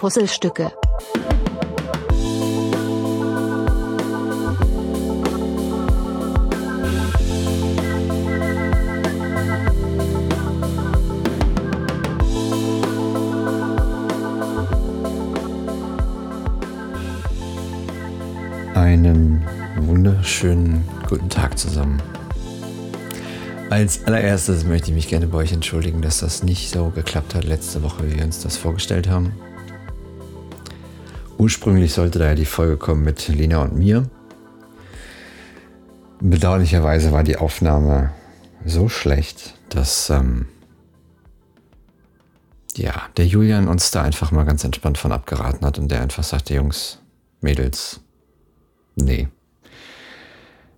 [0.00, 0.72] Puzzlestücke.
[18.74, 19.44] Einen
[19.80, 22.00] wunderschönen guten Tag zusammen.
[23.68, 27.44] Als allererstes möchte ich mich gerne bei euch entschuldigen, dass das nicht so geklappt hat
[27.44, 29.34] letzte Woche, wie wir uns das vorgestellt haben.
[31.40, 34.10] Ursprünglich sollte da ja die Folge kommen mit Lena und mir.
[36.20, 38.12] Bedauerlicherweise war die Aufnahme
[38.66, 40.48] so schlecht, dass ähm,
[42.76, 46.24] ja, der Julian uns da einfach mal ganz entspannt von abgeraten hat und der einfach
[46.24, 46.98] sagte, Jungs,
[47.40, 48.00] Mädels,
[48.96, 49.28] nee,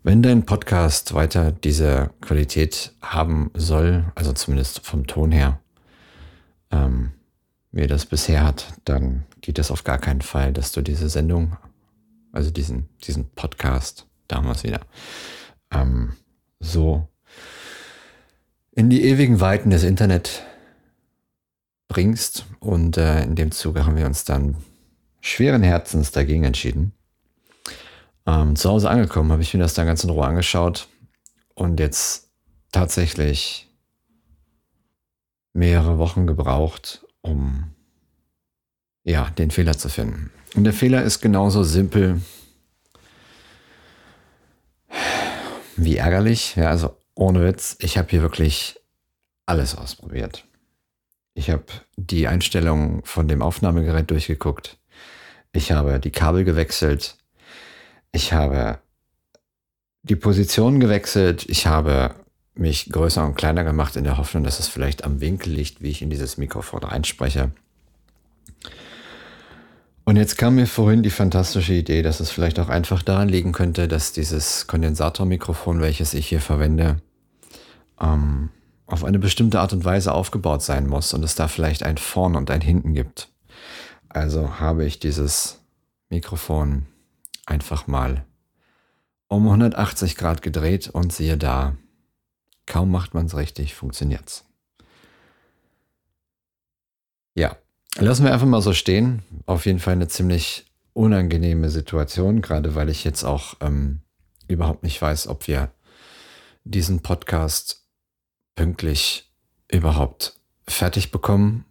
[0.04, 5.58] wenn dein Podcast weiter diese Qualität haben soll, also zumindest vom Ton her,
[6.70, 7.10] ähm,
[7.72, 11.08] wie er das bisher hat, dann geht es auf gar keinen Fall, dass du diese
[11.08, 11.56] Sendung,
[12.32, 14.80] also diesen, diesen Podcast damals wieder,
[15.70, 16.14] ähm,
[16.60, 17.08] so
[18.70, 20.42] in die ewigen Weiten des Internet
[21.88, 22.46] bringst.
[22.60, 24.56] Und äh, in dem Zuge haben wir uns dann
[25.20, 26.92] schweren Herzens dagegen entschieden.
[28.26, 30.88] Ähm, zu Hause angekommen habe ich mir das dann ganz in Ruhe angeschaut
[31.54, 32.30] und jetzt
[32.70, 33.68] tatsächlich
[35.52, 37.71] mehrere Wochen gebraucht, um
[39.04, 40.30] ja, den Fehler zu finden.
[40.54, 42.20] Und der Fehler ist genauso simpel
[45.76, 46.56] wie ärgerlich.
[46.56, 48.78] Ja, also ohne Witz, ich habe hier wirklich
[49.46, 50.44] alles ausprobiert.
[51.34, 51.64] Ich habe
[51.96, 54.78] die Einstellungen von dem Aufnahmegerät durchgeguckt.
[55.52, 57.16] Ich habe die Kabel gewechselt.
[58.12, 58.78] Ich habe
[60.02, 61.46] die Position gewechselt.
[61.48, 62.14] Ich habe
[62.54, 65.90] mich größer und kleiner gemacht in der Hoffnung, dass es vielleicht am Winkel liegt, wie
[65.90, 67.50] ich in dieses Mikrofon reinspreche.
[70.04, 73.52] Und jetzt kam mir vorhin die fantastische Idee, dass es vielleicht auch einfach daran liegen
[73.52, 77.00] könnte, dass dieses Kondensatormikrofon, welches ich hier verwende,
[78.00, 78.50] ähm,
[78.86, 82.34] auf eine bestimmte Art und Weise aufgebaut sein muss und es da vielleicht ein Vorn
[82.34, 83.28] und ein Hinten gibt.
[84.08, 85.60] Also habe ich dieses
[86.10, 86.86] Mikrofon
[87.46, 88.24] einfach mal
[89.28, 91.76] um 180 Grad gedreht und siehe da,
[92.66, 94.44] kaum macht man es richtig, funktioniert's.
[97.34, 97.56] Ja,
[97.96, 99.22] lassen wir einfach mal so stehen.
[99.46, 104.00] Auf jeden Fall eine ziemlich unangenehme Situation, gerade weil ich jetzt auch ähm,
[104.48, 105.70] überhaupt nicht weiß, ob wir
[106.64, 107.84] diesen Podcast
[108.54, 109.32] pünktlich
[109.70, 111.64] überhaupt fertig bekommen,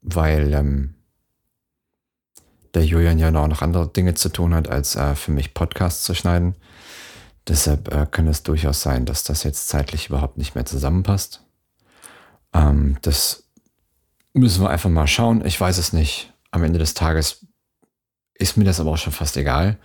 [0.00, 0.94] weil ähm,
[2.74, 6.04] der Julian ja auch noch andere Dinge zu tun hat, als äh, für mich Podcasts
[6.04, 6.54] zu schneiden.
[7.48, 11.44] Deshalb äh, kann es durchaus sein, dass das jetzt zeitlich überhaupt nicht mehr zusammenpasst.
[12.52, 13.49] Ähm, das
[14.32, 15.44] müssen wir einfach mal schauen.
[15.44, 16.32] Ich weiß es nicht.
[16.50, 17.46] Am Ende des Tages
[18.34, 19.78] ist mir das aber auch schon fast egal,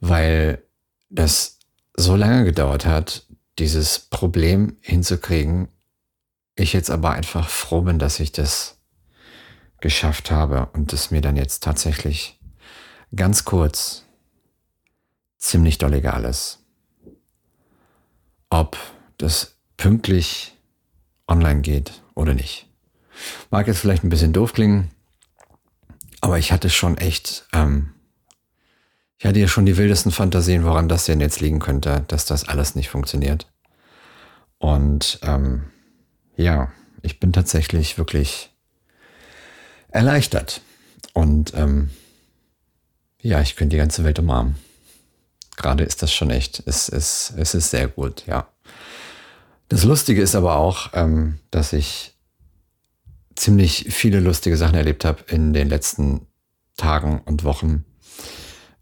[0.00, 0.62] weil
[1.08, 1.58] das
[1.96, 3.26] so lange gedauert hat,
[3.58, 5.68] dieses Problem hinzukriegen.
[6.54, 8.78] Ich jetzt aber einfach froh bin, dass ich das
[9.80, 12.38] geschafft habe und es mir dann jetzt tatsächlich
[13.14, 14.04] ganz kurz
[15.38, 16.64] ziemlich doll egal ist,
[18.50, 18.76] ob
[19.18, 20.56] das pünktlich
[21.26, 22.67] online geht oder nicht.
[23.50, 24.90] Mag jetzt vielleicht ein bisschen doof klingen,
[26.20, 27.94] aber ich hatte schon echt, ähm,
[29.18, 32.48] ich hatte ja schon die wildesten Fantasien, woran das denn jetzt liegen könnte, dass das
[32.48, 33.50] alles nicht funktioniert.
[34.58, 35.70] Und ähm,
[36.36, 38.50] ja, ich bin tatsächlich wirklich
[39.90, 40.60] erleichtert.
[41.12, 41.90] Und ähm,
[43.20, 44.56] ja, ich könnte die ganze Welt umarmen.
[45.56, 48.48] Gerade ist das schon echt, es ist, es ist sehr gut, ja.
[49.68, 52.14] Das Lustige ist aber auch, ähm, dass ich
[53.38, 56.26] ziemlich viele lustige Sachen erlebt habe in den letzten
[56.76, 57.84] Tagen und Wochen,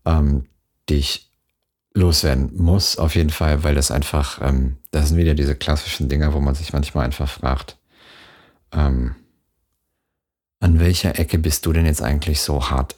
[0.04, 0.46] ähm,
[0.88, 1.30] die ich
[1.94, 6.32] loswerden muss, auf jeden Fall, weil das einfach, ähm, das sind wieder diese klassischen Dinge,
[6.34, 7.78] wo man sich manchmal einfach fragt,
[8.72, 9.14] ähm,
[10.60, 12.96] an welcher Ecke bist du denn jetzt eigentlich so hart,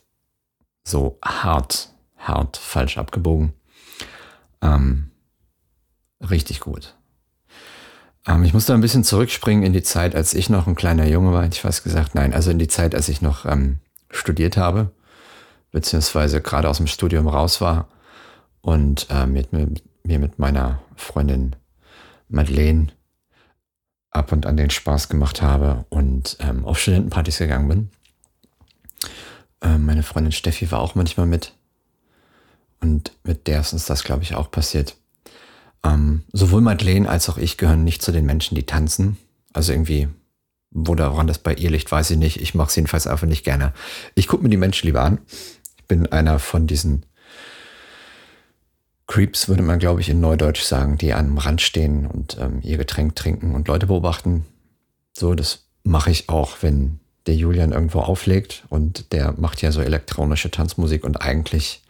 [0.85, 3.53] so hart, hart falsch abgebogen?
[4.62, 5.11] Ähm,
[6.21, 6.98] richtig gut.
[8.29, 11.07] Ähm, ich muss da ein bisschen zurückspringen in die Zeit, als ich noch ein kleiner
[11.07, 11.47] Junge war.
[11.47, 13.79] Ich weiß gesagt, nein, also in die Zeit, als ich noch ähm,
[14.11, 14.91] studiert habe,
[15.73, 17.89] beziehungsweise gerade aus dem Studium raus war
[18.61, 21.57] und äh, mit, mit, mir mit meiner Freundin
[22.29, 22.89] Madeleine
[24.11, 27.91] ab und an den Spaß gemacht habe und ähm, auf Studentenpartys gegangen bin.
[29.63, 31.55] Ähm, meine Freundin Steffi war auch manchmal mit.
[32.81, 34.97] Und mit der ist uns das, glaube ich, auch passiert.
[35.85, 39.17] Ähm, sowohl Madeleine als auch ich gehören nicht zu den Menschen, die tanzen.
[39.53, 40.09] Also irgendwie
[40.71, 42.41] Wo daran das bei ihr liegt, weiß ich nicht.
[42.41, 43.73] Ich mache es jedenfalls einfach nicht gerne.
[44.15, 45.19] Ich gucke mir die Menschen lieber an.
[45.77, 47.07] Ich bin einer von diesen
[49.07, 52.77] Creeps, würde man, glaube ich, in Neudeutsch sagen, die am Rand stehen und ähm, ihr
[52.77, 54.45] Getränk trinken und Leute beobachten.
[55.17, 59.81] So, das mache ich auch, wenn der Julian irgendwo auflegt und der macht ja so
[59.81, 61.83] elektronische Tanzmusik und eigentlich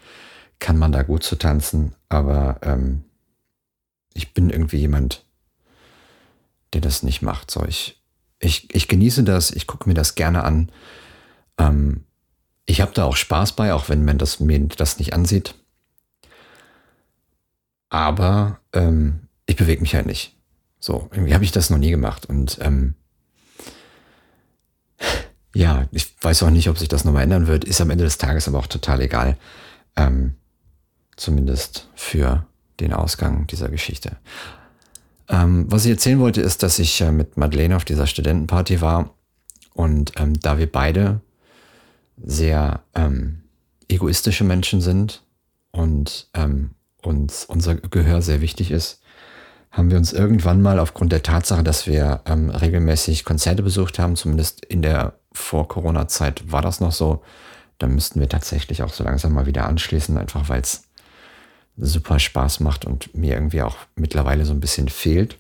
[0.61, 3.03] kann man da gut zu tanzen, aber ähm,
[4.19, 5.25] ich bin irgendwie jemand,
[6.73, 7.51] der das nicht macht.
[7.51, 8.03] So, ich,
[8.41, 10.71] ich, ich genieße das, ich gucke mir das gerne an.
[11.57, 12.05] Ähm,
[12.67, 15.55] ich habe da auch Spaß bei, auch wenn man das, mir das nicht ansieht.
[17.91, 20.37] Aber ähm, ich bewege mich halt nicht.
[20.81, 22.27] So, irgendwie habe ich das noch nie gemacht.
[22.27, 22.95] Und ähm,
[25.55, 27.65] ja, ich weiß auch nicht, ob sich das nochmal ändern wird.
[27.65, 29.39] Ist am Ende des Tages aber auch total egal.
[29.97, 30.35] Ähm,
[31.17, 32.45] zumindest für
[32.81, 34.17] den Ausgang dieser Geschichte.
[35.29, 39.11] Ähm, was ich erzählen wollte, ist, dass ich äh, mit Madeleine auf dieser Studentenparty war
[39.75, 41.21] und ähm, da wir beide
[42.25, 43.43] sehr ähm,
[43.89, 45.23] egoistische Menschen sind
[45.71, 46.71] und ähm,
[47.03, 49.01] uns unser Gehör sehr wichtig ist,
[49.71, 54.17] haben wir uns irgendwann mal aufgrund der Tatsache, dass wir ähm, regelmäßig Konzerte besucht haben,
[54.17, 57.23] zumindest in der Vor-Corona-Zeit war das noch so,
[57.79, 60.88] da müssten wir tatsächlich auch so langsam mal wieder anschließen, einfach weil es
[61.79, 65.39] super Spaß macht und mir irgendwie auch mittlerweile so ein bisschen fehlt,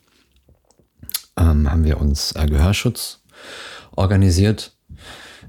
[1.36, 3.20] ähm, haben wir uns äh, Gehörschutz
[3.92, 4.72] organisiert.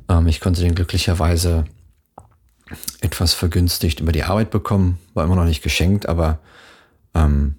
[0.08, 1.66] Ähm, ich konnte den glücklicherweise
[3.02, 6.40] etwas vergünstigt über die Arbeit bekommen, war immer noch nicht geschenkt, aber
[7.14, 7.56] ähm,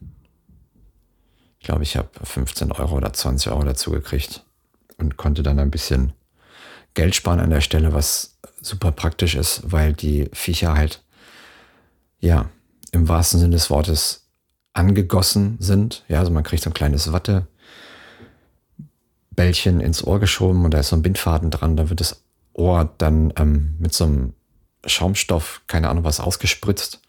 [1.58, 4.44] ich glaube, ich habe 15 Euro oder 20 Euro dazu gekriegt
[4.98, 6.12] und konnte dann ein bisschen
[6.94, 11.02] Geld sparen an der Stelle, was super praktisch ist, weil die Viecher halt,
[12.18, 12.50] ja,
[12.92, 14.26] im wahrsten Sinne des Wortes
[14.72, 16.04] angegossen sind.
[16.08, 20.96] Ja, also man kriegt so ein kleines Wattebällchen ins Ohr geschoben und da ist so
[20.96, 21.76] ein Bindfaden dran.
[21.76, 22.22] Da wird das
[22.52, 24.34] Ohr dann ähm, mit so einem
[24.86, 27.00] Schaumstoff, keine Ahnung was, ausgespritzt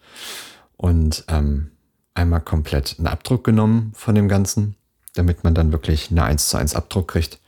[0.76, 1.70] und ähm,
[2.14, 4.76] einmal komplett einen Abdruck genommen von dem Ganzen,
[5.14, 7.38] damit man dann wirklich eine 1 zu 1 Abdruck kriegt.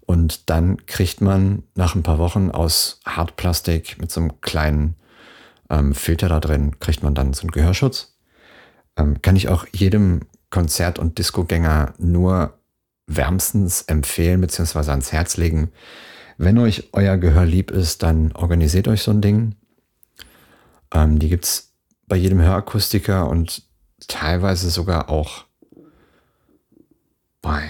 [0.00, 4.94] Und dann kriegt man nach ein paar Wochen aus Hartplastik mit so einem kleinen
[5.70, 8.16] ähm, Filter da drin, kriegt man dann so einen Gehörschutz.
[8.96, 12.58] Ähm, kann ich auch jedem Konzert- und Discogänger nur
[13.06, 15.72] wärmstens empfehlen beziehungsweise ans Herz legen.
[16.36, 19.56] Wenn euch euer Gehör lieb ist, dann organisiert euch so ein Ding.
[20.92, 21.74] Ähm, die gibt's
[22.06, 23.62] bei jedem Hörakustiker und
[24.06, 25.44] teilweise sogar auch
[27.42, 27.68] bei.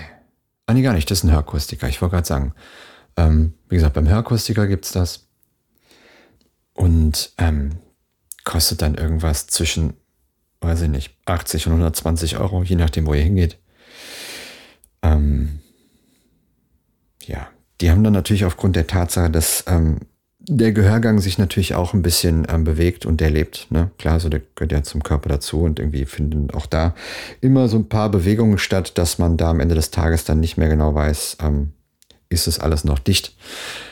[0.67, 1.89] Ah, nee, gar nicht, das ist ein Hörakustiker.
[1.89, 2.55] Ich wollte gerade sagen.
[3.17, 5.29] Ähm, wie gesagt, beim Hörakustiker gibt's das.
[6.75, 7.73] Und ähm,
[8.45, 9.95] kostet dann irgendwas zwischen,
[10.61, 13.59] weiß ich nicht, 80 und 120 Euro, je nachdem, wo ihr hingeht.
[15.03, 15.61] Ähm,
[17.25, 17.49] ja,
[17.81, 20.01] die haben dann natürlich aufgrund der Tatsache, dass ähm,
[20.41, 23.67] der Gehörgang sich natürlich auch ein bisschen ähm, bewegt und der lebt.
[23.71, 23.91] Ne?
[23.99, 26.95] Klar, so der gehört ja zum Körper dazu und irgendwie finden auch da
[27.41, 30.57] immer so ein paar Bewegungen statt, dass man da am Ende des Tages dann nicht
[30.57, 31.73] mehr genau weiß, ähm,
[32.31, 33.37] ist es alles noch dicht.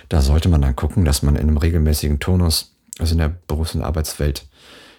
[0.09, 3.75] Da sollte man dann gucken, dass man in einem regelmäßigen Tonus also in der Berufs-
[3.75, 4.47] und Arbeitswelt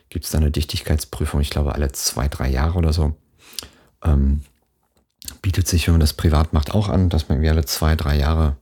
[0.10, 3.16] gibt es da eine Dichtigkeitsprüfung, ich glaube alle zwei, drei Jahre oder so.
[4.04, 4.42] Ähm,
[5.42, 8.18] bietet sich, wenn man das privat macht, auch an, dass man irgendwie alle zwei, drei
[8.18, 8.58] Jahre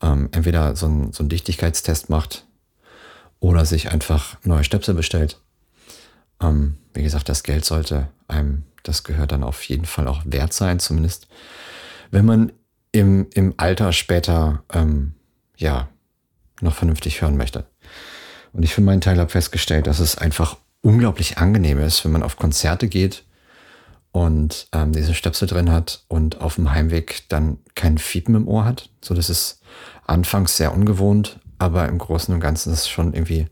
[0.00, 2.46] ähm, entweder so, ein, so einen Dichtigkeitstest macht
[3.38, 5.40] oder sich einfach neue Stöpsel bestellt.
[6.40, 10.52] Ähm, wie gesagt, das Geld sollte einem, das gehört dann auf jeden Fall auch wert
[10.52, 11.28] sein, zumindest
[12.10, 12.52] wenn man
[12.92, 15.14] im, im Alter später ähm,
[15.56, 15.88] ja
[16.60, 17.66] noch vernünftig hören möchte.
[18.52, 22.22] Und ich für meinen Teil habe festgestellt, dass es einfach unglaublich angenehm ist, wenn man
[22.22, 23.24] auf Konzerte geht
[24.12, 28.64] und ähm, diese Stöpsel drin hat und auf dem Heimweg dann kein Fiepen im Ohr
[28.64, 28.90] hat.
[29.02, 29.60] So, das ist
[30.06, 33.46] anfangs sehr ungewohnt, aber im Großen und Ganzen ist es schon irgendwie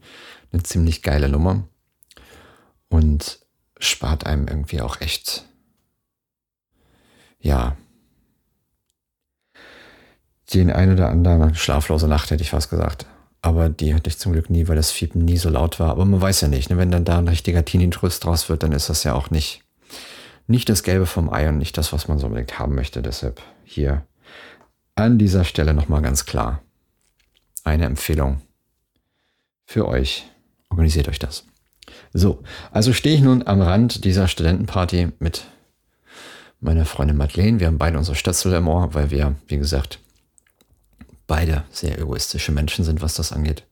[0.52, 1.64] eine ziemlich geile Nummer
[2.88, 3.40] und
[3.78, 5.44] spart einem irgendwie auch echt,
[7.38, 7.76] ja,
[10.54, 13.06] den ein oder anderen schlaflose Nacht, hätte ich fast gesagt.
[13.40, 15.90] Aber die hatte ich zum Glück nie, weil das Fiepen nie so laut war.
[15.90, 16.76] Aber man weiß ja nicht, ne?
[16.76, 19.62] wenn dann da ein richtiger Tinnitus draus wird, dann ist das ja auch nicht,
[20.46, 23.00] nicht das Gelbe vom Ei und nicht das, was man so unbedingt haben möchte.
[23.00, 24.02] Deshalb hier
[24.96, 26.62] an dieser Stelle nochmal ganz klar
[27.64, 28.42] eine Empfehlung
[29.64, 30.24] für euch.
[30.70, 31.44] Organisiert euch das.
[32.12, 35.44] So, also stehe ich nun am Rand dieser Studentenparty mit
[36.60, 37.60] meiner Freundin Madeleine.
[37.60, 40.00] Wir haben beide unsere Stötzel im Ohr, weil wir, wie gesagt,
[41.28, 43.62] beide sehr egoistische Menschen sind, was das angeht.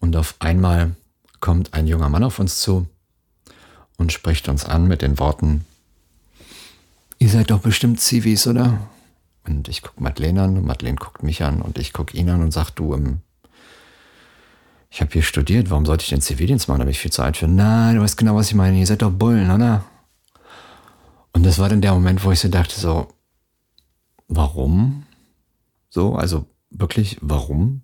[0.00, 0.94] Und auf einmal
[1.40, 2.86] kommt ein junger Mann auf uns zu
[3.98, 5.66] und spricht uns an mit den Worten,
[7.18, 8.88] ihr seid doch bestimmt Zivis, oder?
[9.46, 12.42] Und ich gucke Madeleine an und Madeleine guckt mich an und ich gucke ihn an
[12.42, 13.20] und sag, du, ähm,
[14.90, 16.78] ich habe hier studiert, warum sollte ich den Zivildienst machen?
[16.78, 17.48] Da habe ich viel Zeit für.
[17.48, 18.78] Nein, du weißt genau, was ich meine.
[18.78, 19.84] Ihr seid doch Bullen, oder?
[21.32, 23.08] Und das war dann der Moment, wo ich so dachte, so,
[24.28, 25.04] warum?
[25.90, 27.82] So, also wirklich, warum?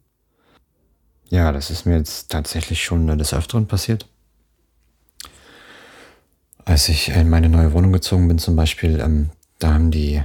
[1.29, 4.07] Ja, das ist mir jetzt tatsächlich schon des Öfteren passiert.
[6.65, 10.23] Als ich in meine neue Wohnung gezogen bin, zum Beispiel, ähm, da haben die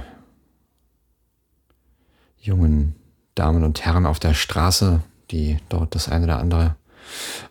[2.38, 2.94] jungen
[3.34, 6.76] Damen und Herren auf der Straße, die dort das eine oder andere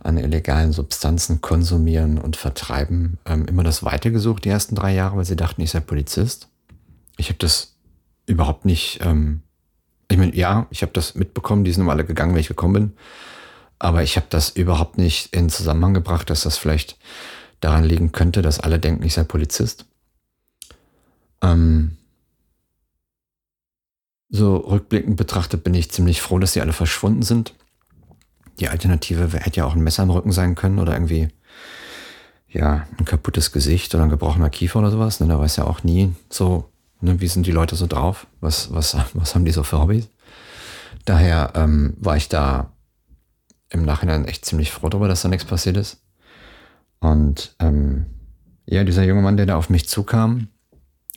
[0.02, 5.18] an illegalen Substanzen konsumieren und vertreiben, ähm, immer das Weite gesucht, die ersten drei Jahre,
[5.18, 6.48] weil sie dachten, ich sei Polizist.
[7.18, 7.76] Ich habe das
[8.26, 9.42] überhaupt nicht, ähm,
[10.20, 12.94] meine, ja, ich habe das mitbekommen, die sind immer alle gegangen, wenn ich gekommen bin,
[13.80, 16.98] aber ich habe das überhaupt nicht in Zusammenhang gebracht, dass das vielleicht
[17.60, 19.86] daran liegen könnte, dass alle denken, ich sei Polizist.
[21.42, 21.98] Ähm,
[24.30, 27.56] so rückblickend betrachtet bin ich ziemlich froh, dass die alle verschwunden sind.
[28.60, 31.30] Die Alternative hätte ja auch ein Messer im Rücken sein können oder irgendwie,
[32.48, 35.20] ja, ein kaputtes Gesicht oder ein gebrochener Kiefer oder sowas.
[35.20, 35.28] Ne?
[35.28, 36.69] Da weiß ja auch nie so,
[37.02, 38.28] ne, wie sind die Leute so drauf?
[38.40, 40.10] Was, was, was haben die so für Hobbys?
[41.06, 42.72] Daher ähm, war ich da
[43.70, 46.02] im Nachhinein echt ziemlich froh darüber, dass da nichts passiert ist.
[47.00, 48.06] Und ähm,
[48.66, 50.48] ja, dieser junge Mann, der da auf mich zukam,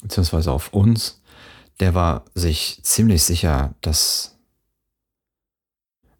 [0.02, 1.20] beziehungsweise auf uns,
[1.80, 4.38] der war sich ziemlich sicher, dass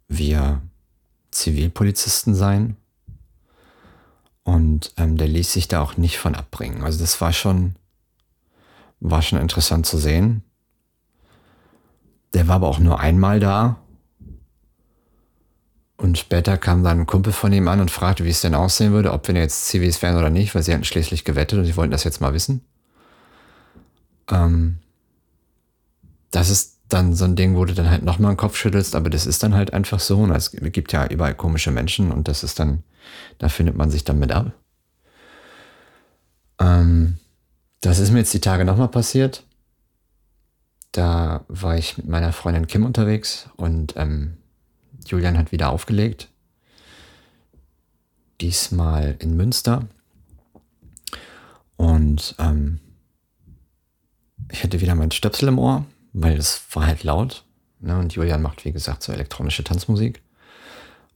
[0.09, 0.63] wir
[1.31, 2.77] Zivilpolizisten seien.
[4.45, 6.83] Und ähm, der ließ sich da auch nicht von abbringen.
[6.83, 7.77] Also das war schon,
[9.03, 10.43] war schon interessant zu sehen.
[12.35, 13.79] Der war aber auch nur einmal da.
[15.97, 18.93] Und später kam dann ein Kumpel von ihm an und fragte, wie es denn aussehen
[18.93, 21.77] würde, ob wir jetzt Zivis wären oder nicht, weil sie hatten schließlich gewettet und sie
[21.77, 22.65] wollten das jetzt mal wissen.
[24.31, 24.79] Ähm,
[26.31, 29.11] das ist dann so ein Ding, wo du dann halt nochmal den Kopf schüttelst, aber
[29.11, 30.19] das ist dann halt einfach so.
[30.19, 32.83] Und es gibt ja überall komische Menschen und das ist dann,
[33.39, 34.53] da findet man sich dann mit ab.
[36.59, 37.19] Ähm,
[37.83, 39.45] das ist mir jetzt die Tage nochmal passiert.
[40.93, 44.39] Da war ich mit meiner Freundin Kim unterwegs und ähm,
[45.07, 46.29] Julian hat wieder aufgelegt.
[48.41, 49.87] Diesmal in Münster.
[51.77, 52.81] Und ähm,
[54.51, 57.45] ich hatte wieder mein Stöpsel im Ohr weil es war halt laut.
[57.81, 57.99] Ne?
[57.99, 60.23] Und Julian macht, wie gesagt, so elektronische Tanzmusik.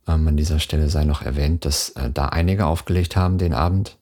[0.07, 3.99] Ähm, an dieser Stelle sei noch erwähnt, dass äh, da einige aufgelegt haben den Abend.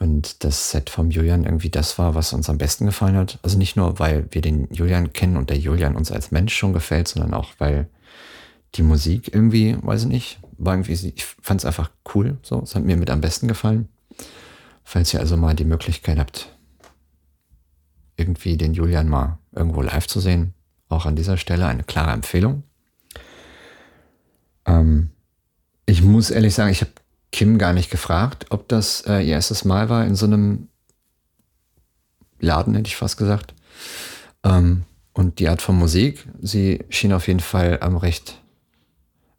[0.00, 3.40] Und das Set vom Julian irgendwie das war, was uns am besten gefallen hat.
[3.42, 6.72] Also nicht nur, weil wir den Julian kennen und der Julian uns als Mensch schon
[6.72, 7.88] gefällt, sondern auch, weil
[8.76, 12.38] die Musik irgendwie, weiß ich nicht, war irgendwie, ich fand es einfach cool.
[12.42, 13.88] So, es hat mir mit am besten gefallen.
[14.84, 16.56] Falls ihr also mal die Möglichkeit habt,
[18.16, 20.54] irgendwie den Julian mal irgendwo live zu sehen.
[20.88, 22.62] Auch an dieser Stelle eine klare Empfehlung.
[24.64, 25.10] Ähm,
[25.86, 26.92] ich muss ehrlich sagen, ich habe
[27.30, 30.68] Kim gar nicht gefragt, ob das äh, ihr erstes Mal war in so einem
[32.40, 33.54] Laden, hätte ich fast gesagt.
[34.44, 38.40] Ähm, und die Art von Musik, sie schien auf jeden Fall ähm, recht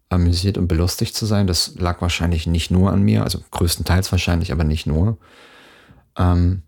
[0.10, 1.48] amüsiert und belustigt zu sein.
[1.48, 5.18] Das lag wahrscheinlich nicht nur an mir, also größtenteils wahrscheinlich, aber nicht nur.
[6.18, 6.64] Ähm,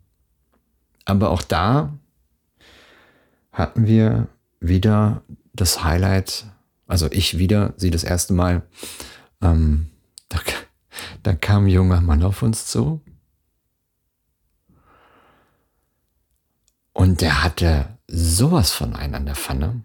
[1.05, 1.93] aber auch da
[3.51, 4.27] hatten wir
[4.59, 5.23] wieder
[5.53, 6.45] das Highlight,
[6.87, 8.63] also ich wieder, sie das erste Mal.
[9.41, 9.90] Ähm,
[11.24, 13.01] da kam ein junger Mann auf uns zu.
[16.93, 19.81] Und der hatte sowas von einen an der Pfanne.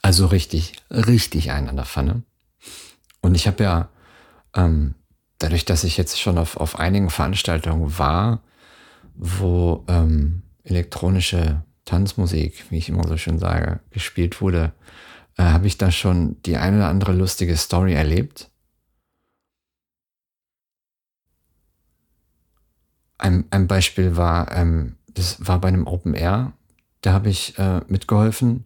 [0.00, 2.22] Also richtig, richtig einen an der Pfanne.
[3.20, 3.88] Und ich habe ja,
[4.54, 4.94] ähm,
[5.38, 8.42] dadurch, dass ich jetzt schon auf, auf einigen Veranstaltungen war,
[9.14, 14.72] wo ähm, elektronische Tanzmusik, wie ich immer so schön sage, gespielt wurde,
[15.36, 18.50] äh, habe ich da schon die eine oder andere lustige Story erlebt.
[23.22, 26.52] Ein, ein Beispiel war, ähm, das war bei einem Open Air,
[27.02, 28.64] da habe ich äh, mitgeholfen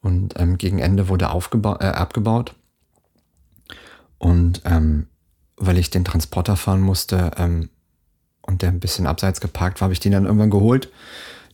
[0.00, 2.54] und ähm, gegen Ende wurde aufgeba- äh, abgebaut.
[4.18, 5.08] Und ähm,
[5.56, 7.68] weil ich den Transporter fahren musste ähm,
[8.42, 10.88] und der ein bisschen abseits geparkt war, habe ich den dann irgendwann geholt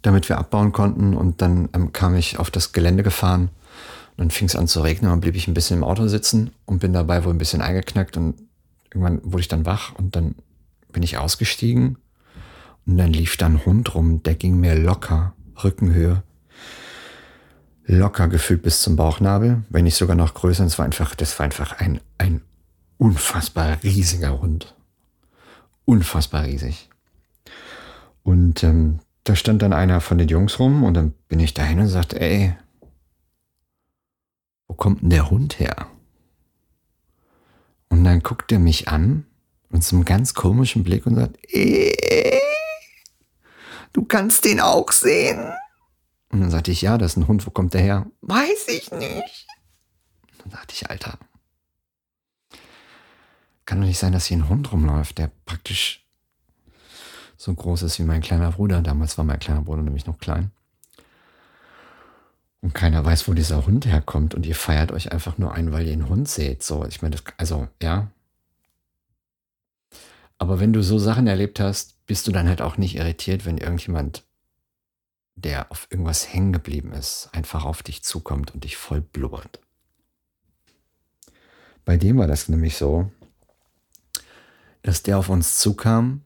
[0.04, 1.14] damit wir abbauen konnten.
[1.14, 3.48] Und dann ähm, kam ich auf das Gelände gefahren.
[4.16, 6.52] Und dann fing es an zu regnen und blieb ich ein bisschen im Auto sitzen
[6.66, 8.16] und bin dabei wohl ein bisschen eingeknackt.
[8.16, 8.36] Und
[8.90, 10.36] irgendwann wurde ich dann wach und dann
[10.94, 11.98] bin ich ausgestiegen.
[12.86, 16.22] Und dann lief da ein Hund rum, der ging mir locker, Rückenhöhe,
[17.84, 20.64] locker gefühlt bis zum Bauchnabel, wenn nicht sogar noch größer.
[20.64, 22.40] Es war einfach, das war einfach ein, ein
[22.96, 24.74] unfassbar riesiger Hund.
[25.84, 26.88] Unfassbar riesig.
[28.22, 31.80] Und ähm, da stand dann einer von den Jungs rum und dann bin ich dahin
[31.80, 32.54] und sagte, ey,
[34.66, 35.88] wo kommt denn der Hund her?
[37.88, 39.26] Und dann guckt er mich an
[39.74, 42.40] mit so einem ganz komischen Blick und sagt, ey,
[43.92, 45.52] du kannst den auch sehen.
[46.30, 48.06] Und dann sagte ich, ja, das ist ein Hund, wo kommt der her?
[48.20, 49.46] Weiß ich nicht.
[50.38, 51.18] Dann dachte ich, Alter,
[53.66, 56.06] kann doch nicht sein, dass hier ein Hund rumläuft, der praktisch
[57.36, 58.80] so groß ist wie mein kleiner Bruder.
[58.80, 60.52] Damals war mein kleiner Bruder nämlich noch klein.
[62.60, 65.84] Und keiner weiß, wo dieser Hund herkommt und ihr feiert euch einfach nur ein, weil
[65.86, 66.62] ihr einen Hund seht.
[66.62, 68.12] So, ich meine, also, ja.
[70.38, 73.58] Aber wenn du so Sachen erlebt hast, bist du dann halt auch nicht irritiert, wenn
[73.58, 74.24] irgendjemand,
[75.36, 79.60] der auf irgendwas hängen geblieben ist, einfach auf dich zukommt und dich voll blubbert.
[81.84, 83.10] Bei dem war das nämlich so,
[84.82, 86.22] dass der auf uns zukam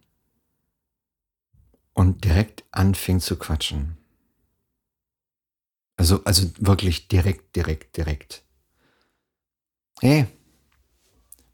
[1.95, 3.97] und direkt anfing zu quatschen.
[5.97, 8.45] Also, also wirklich direkt, direkt, direkt.
[10.00, 10.27] Hey,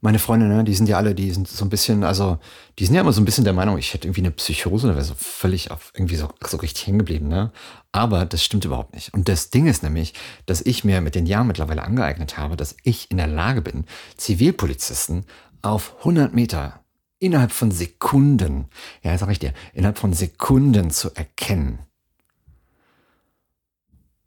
[0.05, 2.39] meine Freunde, ne, die sind ja alle, die sind so ein bisschen, also,
[2.79, 4.97] die sind ja immer so ein bisschen der Meinung, ich hätte irgendwie eine Psychose oder
[4.97, 7.53] wäre so völlig auf irgendwie so, so richtig hängen geblieben, ne?
[7.91, 9.15] Aber das stimmt überhaupt nicht.
[9.15, 10.13] Und das Ding ist nämlich,
[10.45, 13.87] dass ich mir mit den Jahren mittlerweile angeeignet habe, dass ich in der Lage bin,
[14.19, 15.25] Zivilpolizisten
[15.63, 16.85] auf 100 Meter
[17.19, 18.67] innerhalb von Sekunden,
[19.03, 21.79] ja, sag ich dir, innerhalb von Sekunden zu erkennen.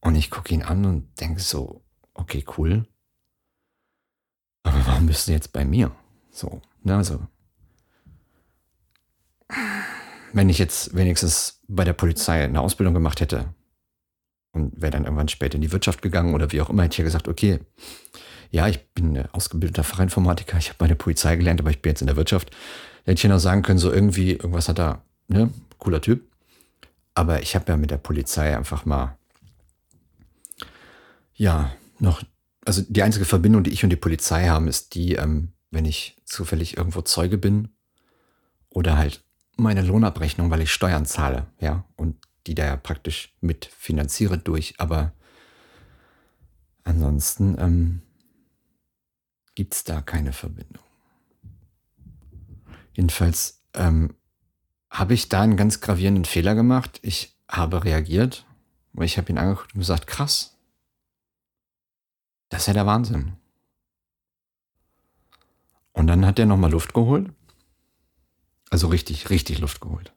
[0.02, 1.84] Und ich gucke ihn an und denke so,
[2.16, 2.88] okay, cool.
[4.64, 5.92] Aber warum bist du jetzt bei mir?
[6.32, 7.28] So, ne, also.
[10.34, 13.54] Wenn ich jetzt wenigstens bei der Polizei eine Ausbildung gemacht hätte
[14.52, 17.00] und wäre dann irgendwann später in die Wirtschaft gegangen oder wie auch immer, hätte ich
[17.00, 17.60] ja gesagt, okay,
[18.52, 22.02] ja, ich bin ausgebildeter Fachinformatiker, ich habe bei der Polizei gelernt, aber ich bin jetzt
[22.02, 22.52] in der Wirtschaft.
[22.52, 26.30] Da hätte ich ja noch sagen können, so irgendwie, irgendwas hat er, ne, cooler Typ.
[27.14, 29.18] Aber ich habe ja mit der Polizei einfach mal,
[31.34, 32.22] ja, noch,
[32.68, 36.18] also die einzige Verbindung, die ich und die Polizei haben, ist die, ähm, wenn ich
[36.26, 37.70] zufällig irgendwo Zeuge bin
[38.70, 39.24] oder halt
[39.56, 45.14] meine Lohnabrechnung, weil ich Steuern zahle, ja, und die da ja praktisch mitfinanziere durch, aber
[46.84, 48.02] ansonsten ähm,
[49.56, 50.84] gibt es da keine Verbindung.
[52.92, 54.14] Jedenfalls ähm,
[54.90, 57.00] habe ich da einen ganz gravierenden Fehler gemacht.
[57.02, 58.46] Ich habe reagiert,
[58.92, 60.57] weil ich habe ihn angeguckt und gesagt, krass,
[62.50, 63.34] das ist ja der Wahnsinn.
[65.94, 67.32] Und dann hat er nochmal Luft geholt.
[68.70, 70.14] Also richtig, richtig Luft geholt.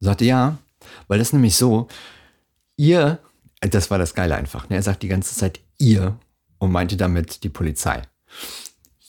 [0.00, 0.58] Und sagte, ja,
[1.06, 1.88] weil das nämlich so,
[2.76, 3.18] ihr,
[3.60, 4.68] das war das Geile einfach.
[4.68, 4.76] Ne?
[4.76, 6.18] Er sagt die ganze Zeit ihr
[6.58, 8.02] und meinte damit die Polizei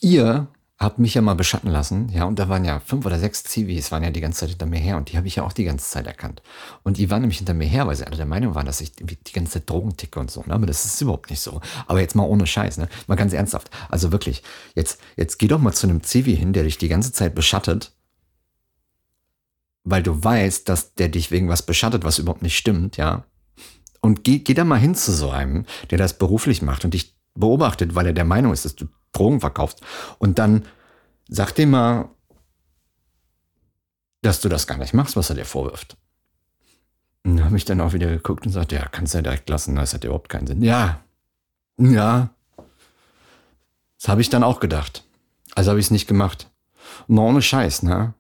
[0.02, 0.48] ihr
[0.80, 3.92] habt mich ja mal beschatten lassen, ja, und da waren ja fünf oder sechs Zivis,
[3.92, 5.66] waren ja die ganze Zeit hinter mir her und die habe ich ja auch die
[5.66, 6.42] ganze Zeit erkannt.
[6.84, 8.94] Und die waren nämlich hinter mir her, weil sie alle der Meinung waren, dass ich
[8.96, 10.54] die ganze Zeit Drogen ticke und so, ne?
[10.54, 11.60] aber das ist überhaupt nicht so.
[11.86, 12.88] Aber jetzt mal ohne Scheiß, ne?
[13.08, 13.70] mal ganz ernsthaft.
[13.90, 14.42] Also wirklich,
[14.74, 17.92] jetzt, jetzt geh doch mal zu einem Zivi hin, der dich die ganze Zeit beschattet,
[19.84, 23.26] weil du weißt, dass der dich wegen was beschattet, was überhaupt nicht stimmt, ja.
[24.00, 27.18] Und geh, geh da mal hin zu so einem, der das beruflich macht und dich
[27.36, 29.82] beobachtet, weil er der Meinung ist, dass du Drogen verkaufst.
[30.18, 30.66] Und dann
[31.28, 32.10] sag dem mal,
[34.22, 35.98] dass du das gar nicht machst, was er dir vorwirft.
[37.24, 39.50] Und dann habe ich dann auch wieder geguckt und sagt, ja, kannst du ja direkt
[39.50, 40.62] lassen, das hat überhaupt keinen Sinn.
[40.62, 41.02] Ja,
[41.78, 42.30] ja.
[43.98, 45.04] Das habe ich dann auch gedacht.
[45.56, 46.50] Also habe ich es nicht gemacht.
[47.08, 48.14] Und ohne Scheiß, ne?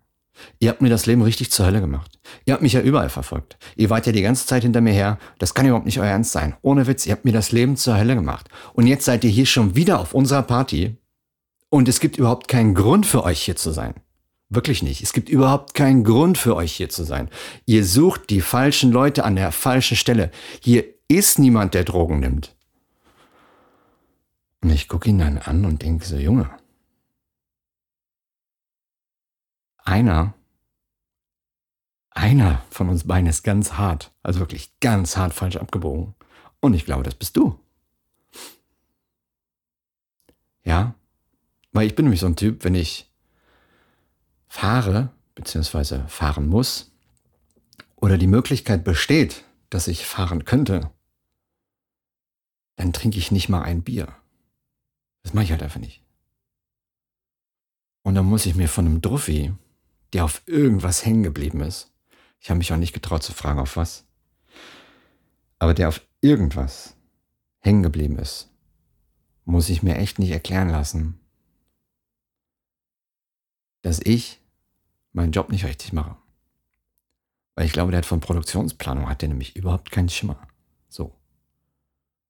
[0.60, 2.20] Ihr habt mir das Leben richtig zur Hölle gemacht.
[2.46, 3.58] Ihr habt mich ja überall verfolgt.
[3.76, 5.18] Ihr wart ja die ganze Zeit hinter mir her.
[5.38, 6.56] Das kann überhaupt nicht euer Ernst sein.
[6.62, 8.50] Ohne Witz, ihr habt mir das Leben zur Hölle gemacht.
[8.74, 10.98] Und jetzt seid ihr hier schon wieder auf unserer Party.
[11.70, 13.94] Und es gibt überhaupt keinen Grund für euch hier zu sein.
[14.50, 15.04] Wirklich nicht.
[15.04, 17.30] Es gibt überhaupt keinen Grund für euch hier zu sein.
[17.66, 20.32] Ihr sucht die falschen Leute an der falschen Stelle.
[20.60, 22.56] Hier ist niemand, der Drogen nimmt.
[24.62, 26.50] Und ich gucke ihn dann an und denke so, Junge,
[29.90, 30.36] einer,
[32.12, 36.14] einer von uns beiden ist ganz hart, also wirklich ganz hart falsch abgebogen.
[36.60, 37.60] Und ich glaube, das bist du.
[40.64, 40.94] Ja,
[41.72, 43.12] weil ich bin nämlich so ein Typ, wenn ich
[44.48, 46.92] fahre, beziehungsweise fahren muss,
[47.96, 50.92] oder die Möglichkeit besteht, dass ich fahren könnte,
[52.76, 54.16] dann trinke ich nicht mal ein Bier.
[55.24, 56.04] Das mache ich halt einfach nicht.
[58.04, 59.54] Und dann muss ich mir von einem Druffi
[60.14, 61.92] der auf irgendwas hängen geblieben ist.
[62.40, 64.06] Ich habe mich auch nicht getraut zu fragen, auf was.
[65.60, 66.96] Aber der auf irgendwas
[67.60, 68.50] hängen geblieben ist,
[69.46, 71.20] muss ich mir echt nicht erklären lassen,
[73.82, 74.40] dass ich
[75.12, 76.16] meinen Job nicht richtig mache.
[77.56, 80.48] Weil ich glaube, der hat von Produktionsplanung hat der nämlich überhaupt keinen Schimmer.
[80.88, 81.14] So.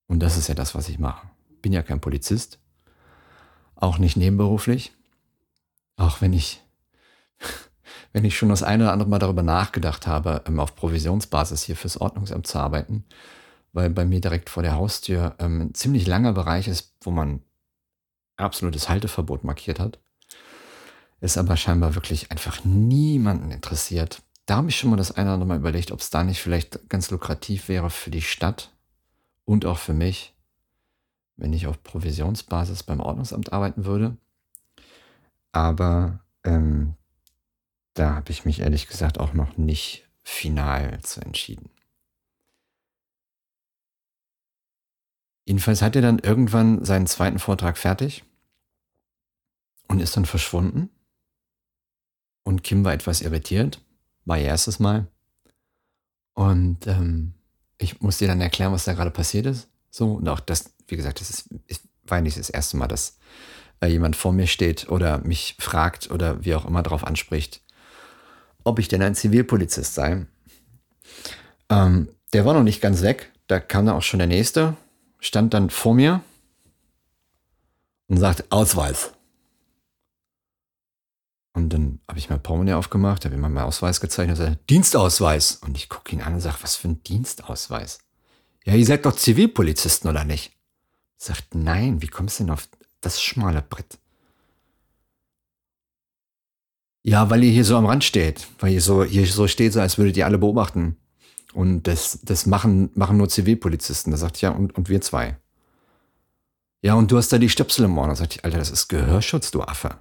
[0.08, 1.30] Und das ist ja das, was ich mache.
[1.62, 2.60] Bin ja kein Polizist.
[3.76, 4.92] Auch nicht nebenberuflich.
[5.98, 6.64] Auch wenn ich,
[8.14, 11.76] wenn ich schon das eine oder andere Mal darüber nachgedacht habe, ähm, auf Provisionsbasis hier
[11.76, 13.06] fürs Ordnungsamt zu arbeiten,
[13.74, 17.42] weil bei mir direkt vor der Haustür ähm, ein ziemlich langer Bereich ist, wo man
[18.38, 20.00] absolutes Halteverbot markiert hat.
[21.22, 24.22] Ist aber scheinbar wirklich einfach niemanden interessiert.
[24.46, 26.42] Da habe ich schon mal das eine oder andere Mal überlegt, ob es da nicht
[26.42, 28.72] vielleicht ganz lukrativ wäre für die Stadt
[29.46, 30.34] und auch für mich,
[31.36, 34.18] wenn ich auf Provisionsbasis beim Ordnungsamt arbeiten würde.
[35.52, 36.96] Aber ähm,
[38.00, 41.70] da habe ich mich ehrlich gesagt auch noch nicht final zu entschieden.
[45.46, 48.24] Jedenfalls hat er dann irgendwann seinen zweiten Vortrag fertig
[49.88, 50.90] und ist dann verschwunden.
[52.44, 53.84] Und Kim war etwas irritiert,
[54.26, 55.08] war ihr erstes Mal.
[56.36, 57.34] Und ähm,
[57.80, 59.68] ich musste ihr dann erklären, was da gerade passiert ist.
[59.90, 63.18] So, und auch das, wie gesagt, das ist, ich war nicht das erste Mal, dass
[63.82, 67.62] äh, jemand vor mir steht oder mich fragt oder wie auch immer darauf anspricht,
[68.64, 70.26] ob ich denn ein Zivilpolizist sei.
[71.70, 73.32] Ähm, der war noch nicht ganz weg.
[73.48, 74.76] Da kam dann auch schon der nächste
[75.20, 76.24] stand dann vor mir
[78.08, 79.12] und sagte Ausweis.
[81.54, 85.56] Und dann habe ich mein Portemonnaie aufgemacht, habe ihm meinen Ausweis gezeigt und sagte, Dienstausweis.
[85.58, 88.00] Und ich gucke ihn an und sage, was für ein Dienstausweis?
[88.64, 90.56] Ja, ihr seid doch Zivilpolizisten, oder nicht?
[91.18, 92.70] Sagt, nein, wie kommst du denn auf
[93.02, 93.99] das schmale Brett?
[97.10, 99.82] Ja, weil ihr hier so am Rand steht, weil ihr so, hier so steht, so
[99.82, 100.96] als würdet ihr alle beobachten.
[101.56, 104.12] Und das, das machen, machen nur Zivilpolizisten.
[104.12, 105.40] Da sagt ich, ja, und, und wir zwei.
[106.84, 108.08] Ja, und du hast da die Stöpsel im Ohr.
[108.08, 109.98] Da sagt ich, Alter, das ist Gehörschutz, du Affe.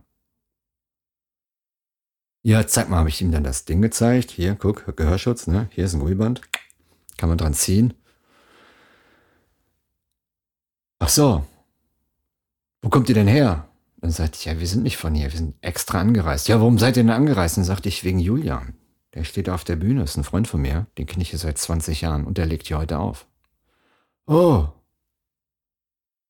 [2.42, 4.30] Ja, zeig mal, habe ich ihm dann das Ding gezeigt.
[4.30, 5.70] Hier, guck, Gehörschutz, ne?
[5.70, 6.42] Hier ist ein Gummiband.
[7.16, 7.94] Kann man dran ziehen.
[10.98, 11.46] Ach so.
[12.82, 13.66] Wo kommt ihr denn her?
[14.00, 16.48] Dann sagte ich, ja, wir sind nicht von hier, wir sind extra angereist.
[16.48, 17.56] Ja, warum seid ihr denn angereist?
[17.56, 18.74] Dann sagte ich, wegen Julian.
[19.14, 21.58] Der steht auf der Bühne, ist ein Freund von mir, den kenne ich hier seit
[21.58, 23.26] 20 Jahren und der legt hier heute auf.
[24.26, 24.68] Oh.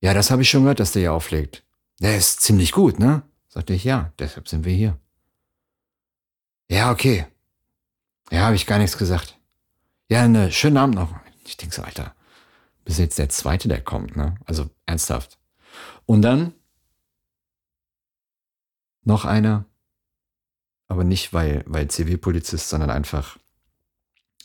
[0.00, 1.64] Ja, das habe ich schon gehört, dass der hier auflegt.
[2.00, 3.22] Der ist ziemlich gut, ne?
[3.48, 4.98] Sagte ich, ja, deshalb sind wir hier.
[6.70, 7.26] Ja, okay.
[8.30, 9.36] Ja, habe ich gar nichts gesagt.
[10.08, 11.12] Ja, einen schönen Abend noch.
[11.44, 12.14] Ich denke so, Alter,
[12.84, 14.36] bis jetzt der zweite, der kommt, ne?
[14.44, 15.38] Also ernsthaft.
[16.06, 16.54] Und dann
[19.08, 19.64] noch einer,
[20.86, 23.38] aber nicht, weil, weil Zivilpolizist, sondern einfach,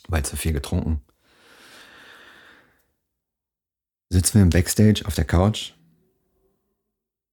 [0.08, 1.02] weil zu viel getrunken.
[4.08, 5.72] Sitzen wir im Backstage auf der Couch,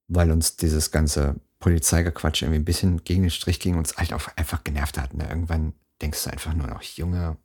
[0.07, 4.13] weil uns dieses ganze Polizeigequatsch irgendwie ein bisschen gegen den Strich ging und uns halt
[4.13, 5.13] auch einfach genervt hat.
[5.13, 5.27] Ne?
[5.27, 7.37] Irgendwann denkst du einfach nur noch, Junge,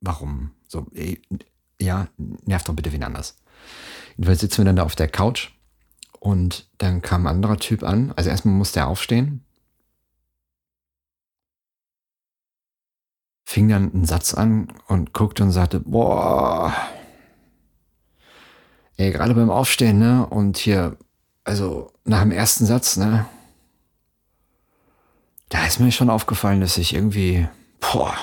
[0.00, 0.52] warum?
[0.68, 0.86] So,
[1.80, 3.36] ja, nervt doch bitte wen anders.
[4.10, 5.50] Jedenfalls sitzen wir dann da auf der Couch
[6.20, 8.12] und dann kam ein anderer Typ an.
[8.14, 9.44] Also erstmal musste er aufstehen
[13.50, 16.72] fing dann einen Satz an und guckte und sagte, boah,
[18.96, 20.96] ey, gerade beim Aufstehen, ne, und hier,
[21.42, 23.26] also nach dem ersten Satz, ne,
[25.48, 27.48] da ist mir schon aufgefallen, dass ich irgendwie,
[27.80, 28.14] boah,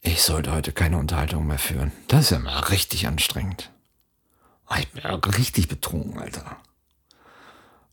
[0.00, 1.92] ich sollte heute keine Unterhaltung mehr führen.
[2.08, 3.70] Das ist ja mal richtig anstrengend.
[4.76, 6.56] Ich bin ja richtig betrunken, Alter.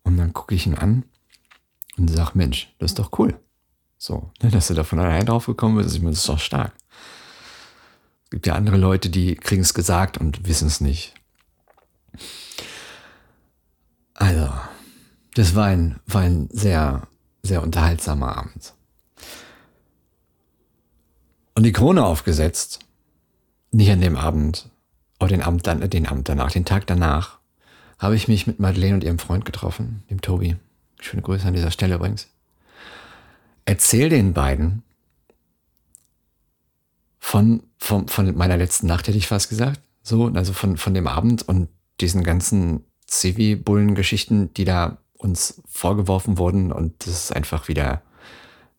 [0.03, 1.03] Und dann gucke ich ihn an
[1.97, 3.39] und sag, Mensch, das ist doch cool.
[3.97, 6.39] So, ne, dass du da von allein drauf gekommen bist, ich meine, das ist doch
[6.39, 6.73] stark.
[8.25, 11.13] Es gibt ja andere Leute, die kriegen es gesagt und wissen es nicht.
[14.13, 14.51] Also,
[15.33, 17.07] das war ein, war ein sehr,
[17.43, 18.73] sehr unterhaltsamer Abend.
[21.55, 22.79] Und die Krone aufgesetzt,
[23.71, 24.69] nicht an dem Abend,
[25.19, 27.39] aber den Abend, dann, den Abend danach, den Tag danach,
[27.99, 30.57] habe ich mich mit Madeleine und ihrem Freund getroffen, dem Tobi.
[30.99, 32.27] Schöne Grüße an dieser Stelle übrigens
[33.65, 34.83] erzähl den beiden
[37.19, 39.81] von, von, von meiner letzten Nacht, hätte ich fast gesagt.
[40.03, 41.67] So, also von, von dem Abend und
[41.99, 48.03] diesen ganzen Civi-Bullen-Geschichten, die da uns vorgeworfen wurden und das ist einfach wieder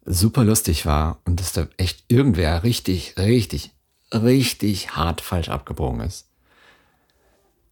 [0.05, 3.73] super lustig war und dass da echt irgendwer richtig, richtig,
[4.23, 6.27] richtig hart falsch abgebogen ist.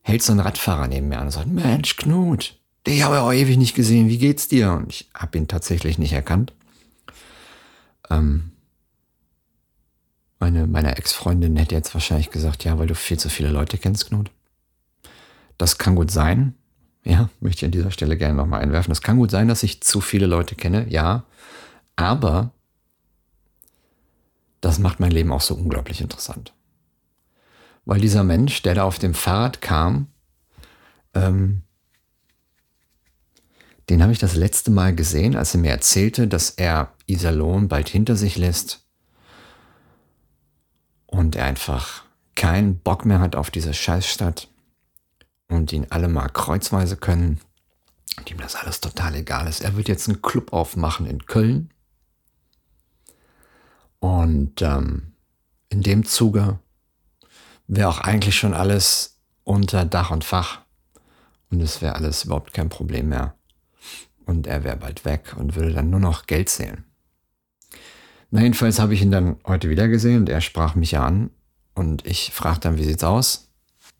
[0.03, 3.33] Hält so ein Radfahrer neben mir an und sagt, Mensch, Knut, dich habe ich auch
[3.33, 4.73] ewig nicht gesehen, wie geht's dir?
[4.73, 6.53] Und ich habe ihn tatsächlich nicht erkannt.
[8.11, 8.53] Ähm,
[10.39, 14.09] meine meine Ex-Freundin hätte jetzt wahrscheinlich gesagt, ja, weil du viel zu viele Leute kennst,
[14.09, 14.31] Knut.
[15.57, 16.55] Das kann gut sein.
[17.05, 18.91] Ja, möchte ich an dieser Stelle gerne nochmal einwerfen.
[18.91, 21.25] Das kann gut sein, dass ich zu viele Leute kenne, ja.
[21.97, 22.53] Aber
[24.65, 26.55] das macht mein Leben auch so unglaublich interessant.
[27.85, 30.09] Weil dieser Mensch, der da auf dem Fahrrad kam,
[31.13, 31.63] ähm,
[33.91, 37.91] den habe ich das letzte Mal gesehen, als er mir erzählte, dass er Iserlohn bald
[37.91, 38.87] hinter sich lässt
[41.07, 44.49] und er einfach keinen Bock mehr hat auf diese Scheißstadt
[45.49, 47.39] und ihn alle mal kreuzweise können
[48.17, 49.61] und ihm das alles total egal ist.
[49.61, 51.69] Er wird jetzt einen Club aufmachen in Köln
[54.05, 55.15] und ähm,
[55.71, 56.59] in dem Zuge
[57.67, 60.61] wäre auch eigentlich schon alles unter Dach und Fach
[61.51, 63.35] und es wäre alles überhaupt kein Problem mehr.
[64.27, 66.85] Und er wäre bald weg und würde dann nur noch Geld zählen.
[68.31, 71.31] Na, jedenfalls habe ich ihn dann heute wieder gesehen und er sprach mich ja an
[71.75, 73.49] und ich fragte dann, wie sieht's aus?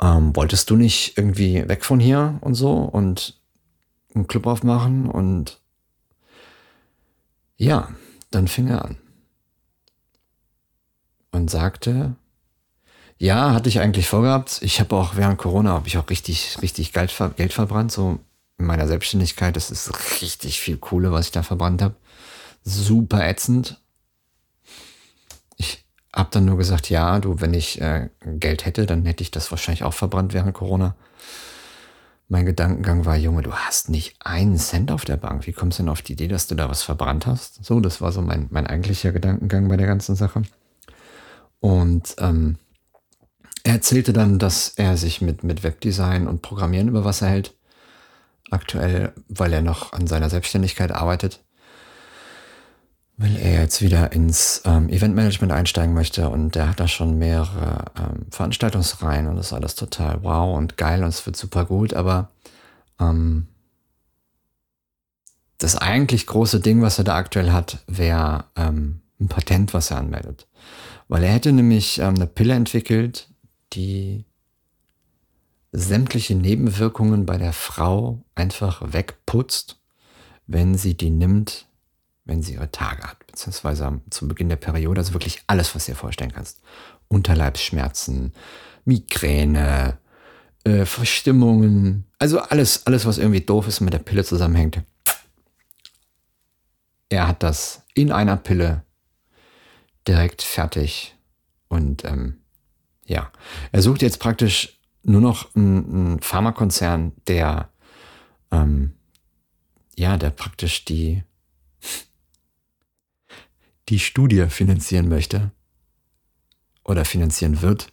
[0.03, 3.41] Ähm, wolltest du nicht irgendwie weg von hier und so und
[4.15, 5.09] einen Club aufmachen?
[5.09, 5.63] Und
[7.57, 7.89] ja,
[8.31, 8.99] dann fing er an
[11.35, 12.15] und sagte,
[13.19, 14.61] ja, hatte ich eigentlich vorgehabt.
[14.63, 18.19] Ich habe auch während Corona habe ich auch richtig, richtig Geld, ver Geld verbrannt, so
[18.59, 19.57] in meiner Selbstständigkeit.
[19.57, 21.95] Das ist richtig viel Kohle, was ich da verbrannt habe.
[22.65, 23.81] Super ätzend.
[25.57, 29.31] Ich habe dann nur gesagt, ja, du, wenn ich äh, Geld hätte, dann hätte ich
[29.31, 30.97] das wahrscheinlich auch verbrannt während Corona.
[32.29, 35.47] Mein Gedankengang war, Junge, du hast nicht einen Cent auf der Bank.
[35.47, 37.65] Wie kommst du denn auf die Idee, dass du da was verbrannt hast?
[37.65, 40.43] So, das war so mein, mein eigentlicher Gedankengang bei der ganzen Sache.
[41.61, 42.59] Und ähm,
[43.65, 47.55] er erzählte dann, dass er sich mit, mit Webdesign und Programmieren über Wasser hält.
[48.51, 51.43] Aktuell, weil er noch an seiner Selbstständigkeit arbeitet.
[53.17, 57.85] Weil er jetzt wieder ins ähm, Eventmanagement einsteigen möchte und der hat da schon mehrere
[57.97, 61.95] ähm, Veranstaltungsreihen und das ist alles total wow und geil und es wird super gut,
[61.95, 62.31] aber
[63.01, 63.47] ähm,
[65.59, 69.99] das eigentlich große Ding, was er da aktuell hat, wäre ähm, ein Patent, was er
[69.99, 70.47] anmeldet.
[71.15, 73.29] Weil er hätte nämlich ähm, eine Pille entwickelt,
[73.73, 74.25] die
[75.71, 79.79] sämtliche Nebenwirkungen bei der Frau einfach wegputzt,
[80.49, 81.69] wenn sie die nimmt,
[82.25, 85.93] wenn sie ihre Tage hat, beziehungsweise zum Beginn der Periode, also wirklich alles, was du
[85.93, 86.61] dir vorstellen kannst.
[87.07, 88.33] Unterleibsschmerzen,
[88.85, 89.99] Migräne,
[90.65, 94.83] äh, Verstimmungen, also alles, alles, was irgendwie doof ist und mit der Pille zusammenhängt.
[97.09, 98.83] Er hat das in einer Pille
[100.07, 101.17] direkt fertig.
[101.69, 102.39] Und ähm,
[103.07, 103.31] ja,
[103.73, 107.71] er sucht jetzt praktisch nur noch einen, Pharmakonzern, der
[108.51, 108.95] ähm,
[109.97, 111.23] ja, der praktisch die
[113.91, 115.51] die Studie finanzieren möchte
[116.85, 117.93] oder finanzieren wird,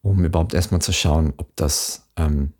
[0.00, 2.52] um überhaupt erstmal zu schauen, ob das ähm,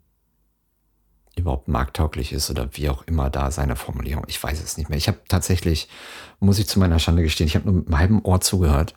[1.39, 4.23] überhaupt markttauglich ist oder wie auch immer da seine Formulierung.
[4.27, 4.97] Ich weiß es nicht mehr.
[4.97, 5.89] Ich habe tatsächlich,
[6.39, 8.95] muss ich zu meiner Schande gestehen, ich habe nur mit einem halben Ohr zugehört.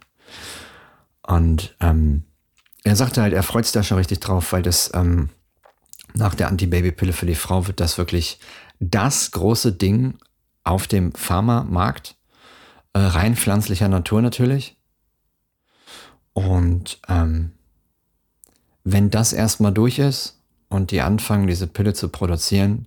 [1.23, 2.25] Und ähm,
[2.85, 5.31] er sagte halt, er freut sich da schon richtig drauf, weil das ähm,
[6.15, 8.39] nach der Anti-Baby-Pille für die Frau wird das wirklich
[8.81, 10.19] das große Ding
[10.65, 12.17] auf dem Pharmamarkt,
[12.93, 14.77] äh, rein pflanzlicher Natur natürlich.
[16.33, 17.53] Und ähm,
[18.85, 20.42] wenn das erstmal durch ist
[20.73, 22.87] und die anfangen, diese Pille zu produzieren,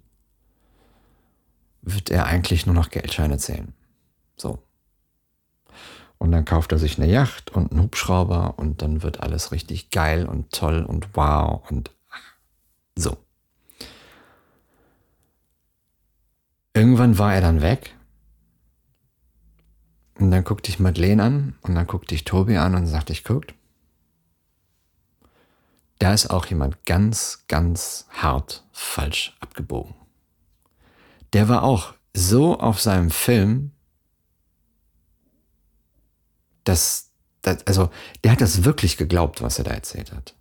[1.81, 3.73] wird er eigentlich nur noch Geldscheine zählen.
[4.35, 4.59] So.
[6.17, 9.91] Und dann kauft er sich eine Yacht und einen Hubschrauber und dann wird alles richtig
[9.91, 11.91] geil und toll und wow und
[12.95, 13.17] so.
[16.73, 17.95] Irgendwann war er dann weg.
[20.17, 23.23] Und dann guckte ich Madeleine an und dann guckte ich Tobi an und sagte, ich
[23.23, 23.53] guckt.
[25.99, 29.95] Da ist auch jemand ganz, ganz hart falsch abgebogen.
[31.33, 33.71] Der war auch so auf seinem Film,
[36.63, 37.89] das, das, also
[38.23, 40.35] der hat das wirklich geglaubt, was er da erzählt hat.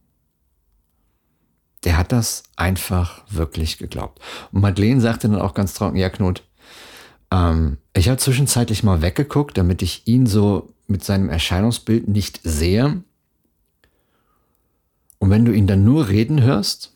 [1.85, 4.21] Der hat das einfach wirklich geglaubt.
[4.53, 6.43] Und Madeleine sagte dann auch ganz trocken, ja Knut,
[7.31, 13.03] ähm, ich habe zwischenzeitlich mal weggeguckt, damit ich ihn so mit seinem Erscheinungsbild nicht sehe.
[15.25, 16.93] Und wenn du ihn dann nur reden hörst,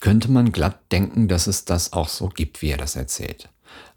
[0.00, 3.50] könnte man glatt denken, dass es das auch so gibt, wie er das erzählt.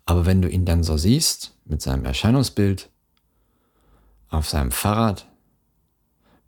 [0.05, 2.89] Aber wenn du ihn dann so siehst, mit seinem Erscheinungsbild,
[4.27, 5.25] auf seinem Fahrrad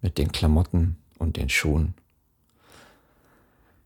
[0.02, 1.93] mit den Klamotten und den Schuhen,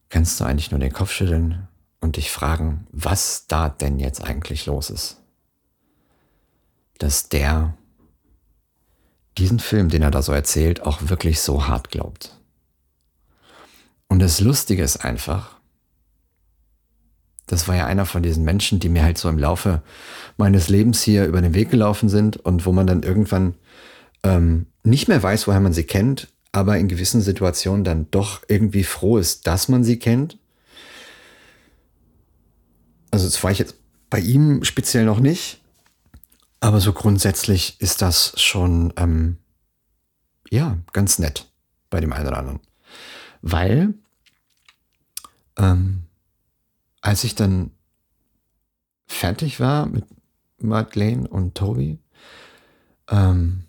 [0.09, 1.67] kannst du eigentlich nur den Kopf schütteln
[2.01, 5.21] und dich fragen, was da denn jetzt eigentlich los ist.
[6.97, 7.77] Dass der
[9.37, 12.37] diesen Film, den er da so erzählt, auch wirklich so hart glaubt.
[14.07, 15.57] Und das Lustige ist einfach,
[17.45, 19.81] das war ja einer von diesen Menschen, die mir halt so im Laufe
[20.37, 23.55] meines Lebens hier über den Weg gelaufen sind und wo man dann irgendwann
[24.23, 28.83] ähm, nicht mehr weiß, woher man sie kennt, aber in gewissen Situationen dann doch irgendwie
[28.83, 30.37] froh ist, dass man sie kennt.
[33.11, 33.75] Also das war ich jetzt
[34.09, 35.61] bei ihm speziell noch nicht,
[36.59, 39.37] aber so grundsätzlich ist das schon ähm,
[40.49, 41.49] ja ganz nett
[41.89, 42.59] bei dem einen oder anderen,
[43.41, 43.93] weil
[45.57, 46.03] ähm,
[47.01, 47.71] als ich dann
[49.07, 50.05] fertig war mit
[50.59, 51.99] Madeleine und Toby,
[53.09, 53.63] ähm,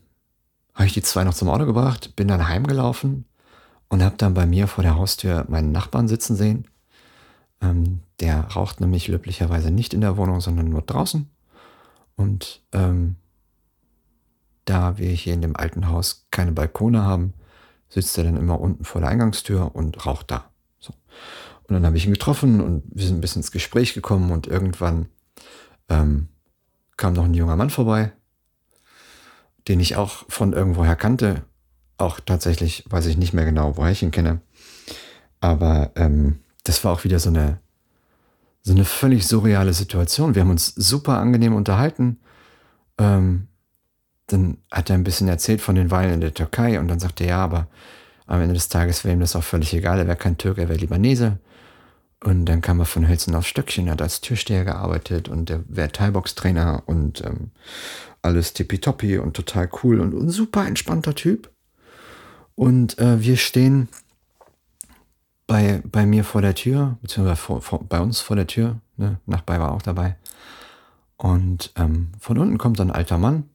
[0.74, 3.24] habe ich die zwei noch zum Auto gebracht, bin dann heimgelaufen
[3.88, 6.66] und habe dann bei mir vor der Haustür meinen Nachbarn sitzen sehen.
[7.60, 11.28] Ähm, der raucht nämlich löblicherweise nicht in der Wohnung, sondern nur draußen.
[12.18, 13.14] Und ähm,
[14.64, 17.32] da wir hier in dem alten Haus keine Balkone haben,
[17.88, 20.50] sitzt er dann immer unten vor der Eingangstür und raucht da.
[20.80, 20.92] So.
[21.68, 24.48] Und dann habe ich ihn getroffen und wir sind ein bisschen ins Gespräch gekommen und
[24.48, 25.06] irgendwann
[25.88, 26.28] ähm,
[26.96, 28.12] kam noch ein junger Mann vorbei,
[29.68, 31.44] den ich auch von irgendwoher kannte.
[31.98, 34.40] Auch tatsächlich weiß ich nicht mehr genau, woher ich ihn kenne.
[35.40, 37.60] Aber ähm, das war auch wieder so eine,
[38.62, 40.34] so eine völlig surreale Situation.
[40.34, 42.18] Wir haben uns super angenehm unterhalten.
[42.98, 43.48] Ähm,
[44.26, 47.24] dann hat er ein bisschen erzählt von den Wahlen in der Türkei und dann sagte
[47.24, 47.68] er, ja, aber
[48.26, 49.98] am Ende des Tages wäre ihm das auch völlig egal.
[49.98, 51.38] Er wäre kein Türke, er wäre Libanese.
[52.22, 55.92] Und dann kam er von Hölzen auf Stöckchen, hat als Türsteher gearbeitet und der wäre
[55.92, 57.52] Thai-Box-Trainer und ähm,
[58.22, 61.50] alles tippitoppi und total cool und ein super entspannter Typ.
[62.54, 63.88] Und äh, wir stehen
[65.48, 69.18] bei, bei mir vor der Tür, beziehungsweise vor, vor, bei uns vor der Tür, ne?
[69.26, 70.16] Nachbar war auch dabei.
[71.16, 73.48] Und ähm, von unten kommt ein alter Mann,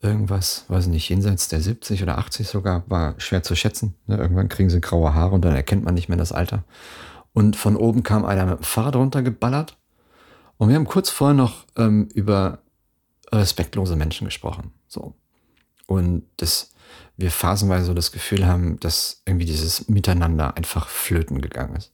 [0.00, 3.94] irgendwas, weiß nicht, jenseits der 70 oder 80 sogar, war schwer zu schätzen.
[4.06, 4.16] Ne?
[4.16, 6.64] Irgendwann kriegen sie graue Haare und dann erkennt man nicht mehr das Alter.
[7.32, 9.76] Und von oben kam einer mit dem Fahrrad runtergeballert.
[10.56, 12.60] Und wir haben kurz vorher noch ähm, über
[13.30, 14.72] respektlose Menschen gesprochen.
[14.88, 15.14] So.
[15.86, 16.73] Und das,
[17.16, 21.92] wir phasenweise so das Gefühl haben, dass irgendwie dieses Miteinander einfach flöten gegangen ist.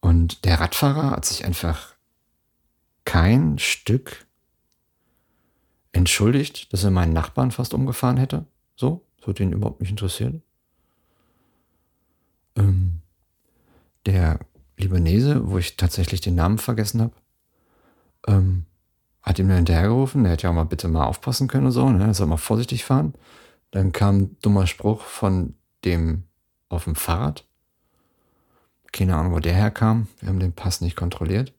[0.00, 1.94] Und der Radfahrer hat sich einfach
[3.04, 4.26] kein Stück
[5.92, 8.46] entschuldigt, dass er meinen Nachbarn fast umgefahren hätte.
[8.76, 10.40] So, das hat ihn überhaupt nicht interessiert.
[12.56, 13.00] Ähm,
[14.06, 14.40] der
[14.78, 17.14] Libanese, wo ich tatsächlich den Namen vergessen habe,
[18.26, 18.66] ähm,
[19.22, 21.90] hat ihm dann hinterhergerufen, der hätte ja auch mal bitte mal aufpassen können und so,
[21.90, 22.04] ne?
[22.04, 23.14] er soll mal vorsichtig fahren.
[23.70, 25.54] Dann kam ein dummer Spruch von
[25.84, 26.24] dem
[26.68, 27.44] auf dem Fahrrad.
[28.92, 30.08] Keine Ahnung, wo der herkam.
[30.18, 31.52] Wir haben den Pass nicht kontrolliert.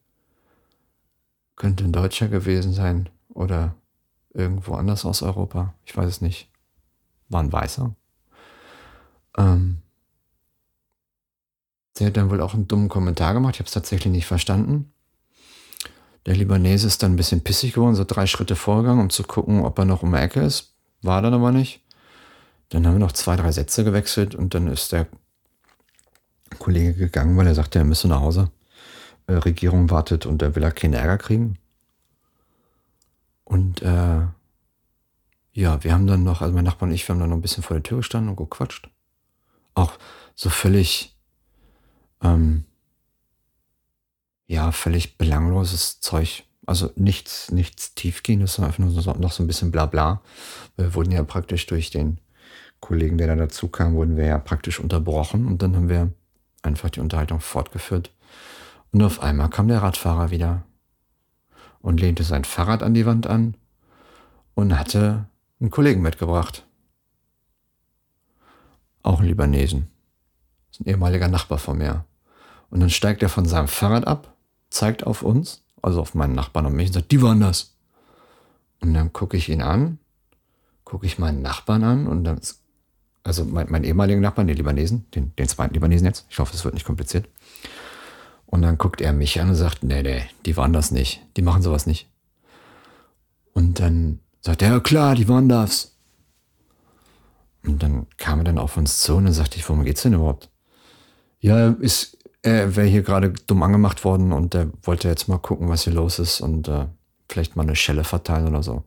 [1.56, 3.74] Könnte ein Deutscher gewesen sein oder
[4.34, 5.74] irgendwo anders aus Europa.
[5.84, 6.48] Ich weiß es nicht.
[7.28, 7.94] War ein Weißer.
[9.38, 9.78] Ähm,
[11.98, 13.54] der hat dann wohl auch einen dummen Kommentar gemacht.
[13.54, 14.92] Ich habe es tatsächlich nicht verstanden.
[16.26, 19.64] Der Libanese ist dann ein bisschen pissig geworden, so drei Schritte vorgegangen, um zu gucken,
[19.64, 20.74] ob er noch um die Ecke ist.
[21.02, 21.82] War dann aber nicht.
[22.72, 25.06] Dann haben wir noch zwei, drei Sätze gewechselt und dann ist der
[26.58, 28.50] Kollege gegangen, weil er sagte, er müsse nach Hause.
[29.26, 31.58] Äh, Regierung wartet und er will ja keinen Ärger kriegen.
[33.44, 34.26] Und äh,
[35.52, 37.42] ja, wir haben dann noch, also mein Nachbar und ich, wir haben dann noch ein
[37.42, 38.88] bisschen vor der Tür gestanden und gequatscht.
[39.74, 39.98] Auch
[40.34, 41.14] so völlig,
[42.22, 42.64] ähm,
[44.46, 46.44] ja, völlig belangloses Zeug.
[46.64, 50.22] Also nichts, nichts tiefgehendes, sondern einfach nur so, noch so ein bisschen Blabla.
[50.76, 52.18] Wir wurden ja praktisch durch den
[52.82, 56.12] Kollegen, der da dazu kam, wurden wir ja praktisch unterbrochen und dann haben wir
[56.62, 58.12] einfach die Unterhaltung fortgeführt.
[58.90, 60.64] Und auf einmal kam der Radfahrer wieder
[61.80, 63.56] und lehnte sein Fahrrad an die Wand an
[64.54, 65.26] und hatte
[65.60, 66.66] einen Kollegen mitgebracht.
[69.02, 69.88] Auch einen Libanesen.
[70.68, 72.04] Das ist ein ehemaliger Nachbar von mir.
[72.68, 74.34] Und dann steigt er von seinem Fahrrad ab,
[74.70, 77.76] zeigt auf uns, also auf meinen Nachbarn und mich und sagt, die waren das.
[78.80, 79.98] Und dann gucke ich ihn an,
[80.84, 82.40] gucke ich meinen Nachbarn an und dann,
[83.24, 86.64] also mein, mein ehemaligen Nachbarn, den Libanesen, den, den zweiten Libanesen jetzt, ich hoffe, es
[86.64, 87.28] wird nicht kompliziert.
[88.46, 91.22] Und dann guckt er mich an und sagt, nee, nee, die waren das nicht.
[91.36, 92.10] Die machen sowas nicht.
[93.54, 95.96] Und dann sagt er, ja klar, die waren das.
[97.64, 100.14] Und dann kam er dann auf uns zu und dann sagte ich, worum geht's denn
[100.14, 100.50] überhaupt?
[101.40, 105.68] Ja, ist, er wäre hier gerade dumm angemacht worden und er wollte jetzt mal gucken,
[105.68, 106.86] was hier los ist und äh,
[107.28, 108.84] vielleicht mal eine Schelle verteilen oder so.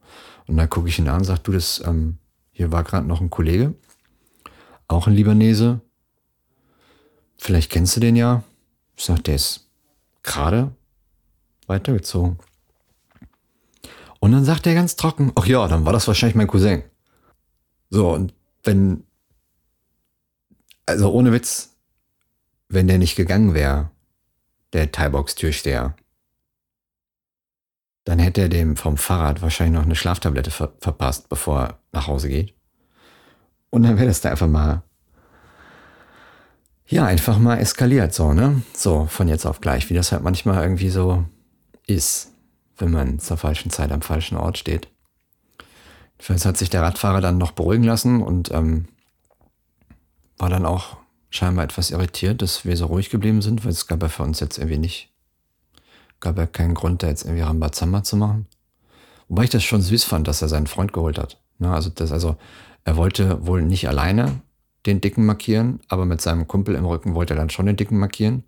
[0.47, 2.17] Und dann gucke ich ihn an und sage, du, das, ähm,
[2.51, 3.73] hier war gerade noch ein Kollege,
[4.87, 5.81] auch ein Libanese.
[7.37, 8.43] Vielleicht kennst du den ja.
[8.95, 9.67] Ich sag, der ist
[10.23, 10.71] gerade
[11.67, 12.37] weitergezogen.
[14.19, 16.83] Und dann sagt er ganz trocken, ach ja, dann war das wahrscheinlich mein Cousin.
[17.89, 18.33] So, und
[18.63, 19.03] wenn,
[20.85, 21.75] also ohne Witz,
[22.69, 23.91] wenn der nicht gegangen wäre,
[24.73, 25.95] der Thai-Box-Türsteher.
[28.03, 32.07] Dann hätte er dem vom Fahrrad wahrscheinlich noch eine Schlaftablette ver verpasst, bevor er nach
[32.07, 32.53] Hause geht.
[33.75, 34.83] Und dann wäre das da einfach mal,
[36.87, 38.61] ja, einfach mal eskaliert, so, ne?
[38.73, 41.25] So, von jetzt auf gleich, wie das halt manchmal irgendwie so
[41.85, 42.31] ist,
[42.77, 44.87] wenn man zur falschen Zeit am falschen Ort steht.
[46.13, 48.85] Jedenfalls hat sich der Radfahrer dann noch beruhigen lassen und ähm,
[50.37, 50.95] war dann auch
[51.29, 54.39] scheinbar etwas irritiert, dass wir so ruhig geblieben sind, weil es gab ja für uns
[54.39, 55.09] jetzt irgendwie nicht,
[56.21, 58.47] gab ja keinen Grund, da jetzt irgendwie Rambazamba zu machen.
[59.27, 61.41] Wobei ich das schon süß fand, dass er seinen Freund geholt hat.
[61.59, 62.37] Ja, also, das, also
[62.85, 64.41] er wollte wohl nicht alleine
[64.85, 67.97] den Dicken markieren, aber mit seinem Kumpel im Rücken wollte er dann schon den Dicken
[67.97, 68.43] markieren,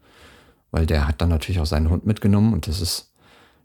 [0.71, 3.11] weil der hat dann natürlich auch seinen Hund mitgenommen und das ist,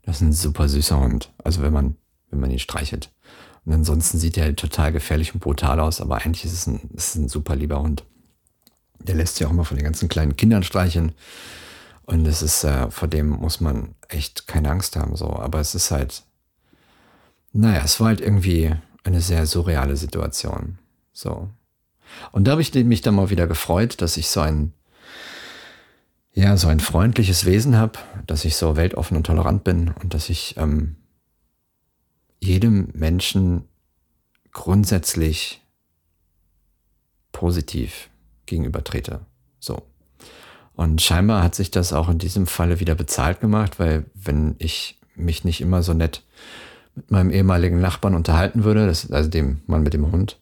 [0.03, 1.31] das ist ein super süßer Hund.
[1.45, 1.97] Also wenn man,
[2.31, 3.13] wenn man ihn streichelt.
[3.65, 6.91] Und ansonsten sieht er halt total gefährlich und brutal aus, aber eigentlich ist es ein,
[6.95, 8.05] ist ein super lieber Hund.
[8.99, 11.13] Der lässt sich auch immer von den ganzen kleinen Kindern streicheln.
[12.05, 15.29] Und es ist, äh, vor dem muss man echt keine Angst haben, so.
[15.37, 16.25] Aber es ist halt,
[17.53, 20.79] naja, es war halt irgendwie eine sehr surreale Situation.
[21.13, 21.49] So.
[22.31, 24.73] Und da habe ich mich dann mal wieder gefreut, dass ich so ein,
[26.33, 30.29] ja, so ein freundliches Wesen habe, dass ich so weltoffen und tolerant bin und dass
[30.29, 30.97] ich ähm,
[32.41, 33.69] jedem Menschen
[34.53, 35.63] grundsätzlich
[37.33, 38.11] positiv
[38.47, 39.21] gegenüber trete.
[39.59, 39.83] So.
[40.75, 44.99] Und scheinbar hat sich das auch in diesem Falle wieder bezahlt gemacht, weil wenn ich
[45.15, 46.23] mich nicht immer so nett
[46.95, 50.41] mit meinem ehemaligen Nachbarn unterhalten würde, das, also dem Mann mit dem Hund,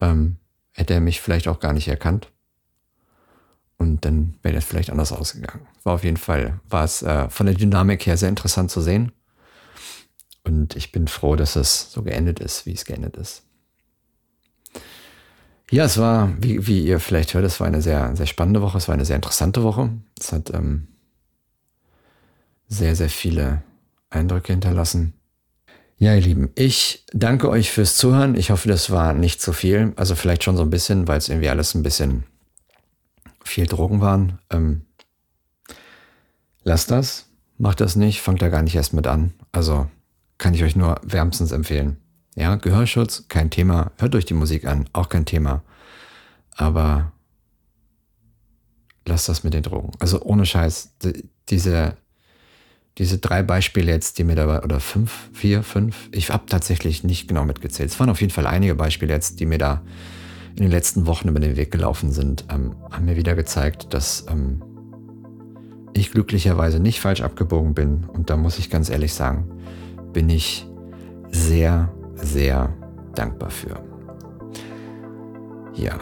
[0.00, 0.36] ähm,
[0.72, 2.30] hätte er mich vielleicht auch gar nicht erkannt.
[3.76, 5.66] Und dann wäre das vielleicht anders ausgegangen.
[5.84, 9.12] War auf jeden Fall, war es äh, von der Dynamik her sehr interessant zu sehen.
[10.44, 13.42] Und ich bin froh, dass es so geendet ist, wie es geendet ist.
[15.70, 18.76] Ja, es war, wie, wie ihr vielleicht hört, es war eine sehr, sehr spannende Woche,
[18.76, 19.90] es war eine sehr interessante Woche.
[20.18, 20.88] Es hat ähm,
[22.68, 23.62] sehr, sehr viele
[24.10, 25.14] Eindrücke hinterlassen.
[26.02, 28.34] Ja, ihr Lieben, ich danke euch fürs Zuhören.
[28.34, 29.92] Ich hoffe, das war nicht zu viel.
[29.96, 32.24] Also vielleicht schon so ein bisschen, weil es irgendwie alles ein bisschen
[33.44, 34.38] viel Drogen waren.
[34.48, 34.86] Ähm,
[36.64, 37.26] lasst das,
[37.58, 39.34] macht das nicht, fangt da gar nicht erst mit an.
[39.52, 39.90] Also
[40.38, 41.98] kann ich euch nur wärmstens empfehlen.
[42.34, 43.92] Ja, Gehörschutz, kein Thema.
[43.98, 45.62] Hört euch die Musik an, auch kein Thema.
[46.56, 47.12] Aber
[49.04, 49.92] lasst das mit den Drogen.
[49.98, 50.94] Also ohne Scheiß,
[51.50, 51.94] diese,
[52.98, 57.28] diese drei Beispiele jetzt, die mir dabei, oder fünf, vier, fünf, ich habe tatsächlich nicht
[57.28, 57.90] genau mitgezählt.
[57.90, 59.82] Es waren auf jeden Fall einige Beispiele jetzt, die mir da
[60.56, 64.26] in den letzten Wochen über den Weg gelaufen sind, ähm, haben mir wieder gezeigt, dass
[64.28, 64.62] ähm,
[65.94, 68.04] ich glücklicherweise nicht falsch abgebogen bin.
[68.04, 69.50] Und da muss ich ganz ehrlich sagen,
[70.12, 70.66] bin ich
[71.30, 72.74] sehr, sehr
[73.14, 73.82] dankbar für.
[75.74, 75.98] Ja.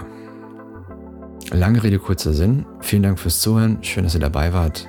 [1.51, 2.67] Lange Rede, kurzer Sinn.
[2.81, 3.79] Vielen Dank fürs Zuhören.
[3.83, 4.89] Schön, dass ihr dabei wart.